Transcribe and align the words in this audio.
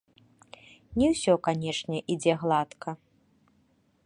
Не 1.01 1.07
ўсё, 1.13 1.33
канечне, 1.49 1.97
ідзе 2.15 2.33
гладка. 2.45 2.89